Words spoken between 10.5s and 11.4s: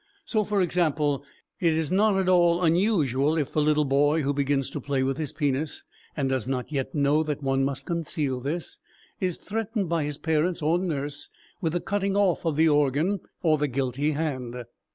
or nurse